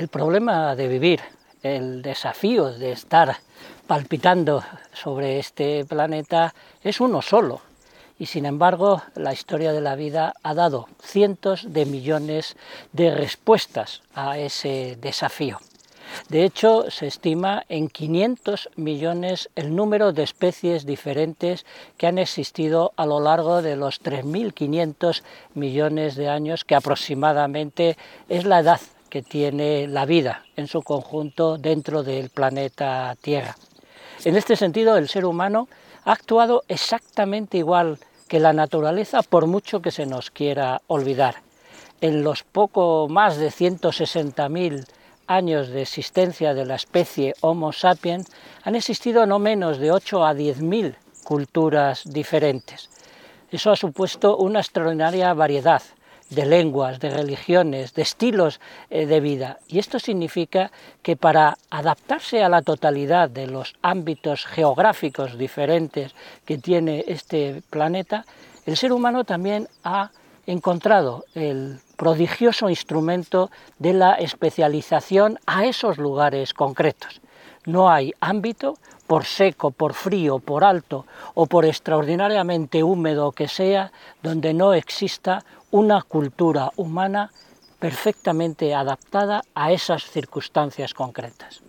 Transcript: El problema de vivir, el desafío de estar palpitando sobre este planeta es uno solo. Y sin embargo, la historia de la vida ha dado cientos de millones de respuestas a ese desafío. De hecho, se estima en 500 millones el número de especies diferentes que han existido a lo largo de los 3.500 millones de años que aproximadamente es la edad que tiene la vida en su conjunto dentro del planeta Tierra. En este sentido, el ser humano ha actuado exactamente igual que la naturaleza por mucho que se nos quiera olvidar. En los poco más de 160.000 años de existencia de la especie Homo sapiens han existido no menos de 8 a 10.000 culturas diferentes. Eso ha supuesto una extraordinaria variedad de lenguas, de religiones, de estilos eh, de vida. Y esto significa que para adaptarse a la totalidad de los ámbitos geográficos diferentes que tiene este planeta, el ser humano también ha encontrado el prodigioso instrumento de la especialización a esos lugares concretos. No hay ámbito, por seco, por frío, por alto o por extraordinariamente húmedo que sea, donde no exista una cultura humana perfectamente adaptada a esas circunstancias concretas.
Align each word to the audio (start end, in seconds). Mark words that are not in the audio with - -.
El 0.00 0.08
problema 0.08 0.74
de 0.76 0.88
vivir, 0.88 1.20
el 1.62 2.00
desafío 2.00 2.72
de 2.72 2.92
estar 2.92 3.36
palpitando 3.86 4.64
sobre 4.94 5.38
este 5.38 5.84
planeta 5.84 6.54
es 6.82 7.02
uno 7.02 7.20
solo. 7.20 7.60
Y 8.18 8.24
sin 8.24 8.46
embargo, 8.46 9.02
la 9.14 9.34
historia 9.34 9.74
de 9.74 9.82
la 9.82 9.96
vida 9.96 10.32
ha 10.42 10.54
dado 10.54 10.88
cientos 11.02 11.74
de 11.74 11.84
millones 11.84 12.56
de 12.94 13.14
respuestas 13.14 14.00
a 14.14 14.38
ese 14.38 14.96
desafío. 15.02 15.58
De 16.30 16.44
hecho, 16.44 16.90
se 16.90 17.06
estima 17.06 17.64
en 17.68 17.90
500 17.90 18.70
millones 18.76 19.50
el 19.54 19.76
número 19.76 20.14
de 20.14 20.22
especies 20.22 20.86
diferentes 20.86 21.66
que 21.98 22.06
han 22.06 22.16
existido 22.16 22.94
a 22.96 23.04
lo 23.04 23.20
largo 23.20 23.60
de 23.60 23.76
los 23.76 24.02
3.500 24.02 25.22
millones 25.52 26.16
de 26.16 26.30
años 26.30 26.64
que 26.64 26.74
aproximadamente 26.74 27.98
es 28.30 28.46
la 28.46 28.60
edad 28.60 28.80
que 29.10 29.22
tiene 29.22 29.86
la 29.88 30.06
vida 30.06 30.44
en 30.56 30.66
su 30.66 30.82
conjunto 30.82 31.58
dentro 31.58 32.02
del 32.02 32.30
planeta 32.30 33.14
Tierra. 33.20 33.56
En 34.24 34.36
este 34.36 34.56
sentido, 34.56 34.96
el 34.96 35.08
ser 35.08 35.26
humano 35.26 35.68
ha 36.04 36.12
actuado 36.12 36.62
exactamente 36.68 37.58
igual 37.58 37.98
que 38.28 38.40
la 38.40 38.52
naturaleza 38.52 39.22
por 39.22 39.46
mucho 39.46 39.82
que 39.82 39.90
se 39.90 40.06
nos 40.06 40.30
quiera 40.30 40.80
olvidar. 40.86 41.42
En 42.00 42.22
los 42.22 42.42
poco 42.44 43.08
más 43.10 43.36
de 43.36 43.48
160.000 43.48 44.86
años 45.26 45.68
de 45.68 45.82
existencia 45.82 46.54
de 46.54 46.64
la 46.64 46.76
especie 46.76 47.34
Homo 47.40 47.72
sapiens 47.72 48.28
han 48.62 48.74
existido 48.76 49.26
no 49.26 49.38
menos 49.38 49.78
de 49.78 49.92
8 49.92 50.24
a 50.24 50.32
10.000 50.32 50.94
culturas 51.24 52.02
diferentes. 52.04 52.88
Eso 53.50 53.70
ha 53.70 53.76
supuesto 53.76 54.36
una 54.36 54.60
extraordinaria 54.60 55.34
variedad 55.34 55.82
de 56.30 56.46
lenguas, 56.46 57.00
de 57.00 57.10
religiones, 57.10 57.92
de 57.94 58.02
estilos 58.02 58.60
eh, 58.88 59.06
de 59.06 59.20
vida. 59.20 59.58
Y 59.68 59.78
esto 59.78 59.98
significa 59.98 60.70
que 61.02 61.16
para 61.16 61.58
adaptarse 61.70 62.42
a 62.42 62.48
la 62.48 62.62
totalidad 62.62 63.28
de 63.28 63.46
los 63.46 63.74
ámbitos 63.82 64.46
geográficos 64.46 65.36
diferentes 65.36 66.14
que 66.44 66.58
tiene 66.58 67.04
este 67.06 67.62
planeta, 67.68 68.24
el 68.64 68.76
ser 68.76 68.92
humano 68.92 69.24
también 69.24 69.68
ha 69.84 70.10
encontrado 70.46 71.24
el 71.34 71.80
prodigioso 71.96 72.70
instrumento 72.70 73.50
de 73.78 73.92
la 73.92 74.14
especialización 74.14 75.38
a 75.46 75.66
esos 75.66 75.98
lugares 75.98 76.54
concretos. 76.54 77.20
No 77.66 77.90
hay 77.90 78.14
ámbito, 78.20 78.78
por 79.10 79.24
seco, 79.24 79.72
por 79.72 79.94
frío, 79.94 80.38
por 80.38 80.62
alto 80.62 81.04
o 81.34 81.46
por 81.46 81.64
extraordinariamente 81.64 82.84
húmedo 82.84 83.32
que 83.32 83.48
sea, 83.48 83.90
donde 84.22 84.54
no 84.54 84.72
exista 84.72 85.42
una 85.72 86.00
cultura 86.02 86.70
humana 86.76 87.32
perfectamente 87.80 88.72
adaptada 88.72 89.42
a 89.52 89.72
esas 89.72 90.04
circunstancias 90.04 90.94
concretas. 90.94 91.60